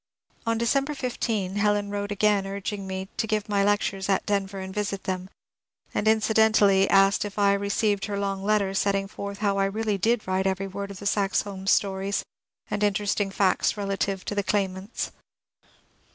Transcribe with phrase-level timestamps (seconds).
[0.47, 4.73] On December 15 Helen wrote again urging me to give my lectures at Denver and
[4.73, 5.29] visit them,
[5.93, 9.99] and incidentally ashed if I had received her" long letter setting forth how I really
[9.99, 12.23] did write every word of the Saxe Holm stories,
[12.67, 15.11] and interosting facts relative to the * claimants